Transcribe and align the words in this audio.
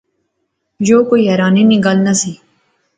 یو 0.87 0.99
کوئی 1.09 1.23
حیرانی 1.29 1.63
نی 1.69 1.77
گل 1.85 1.97
نہسی 2.05 2.31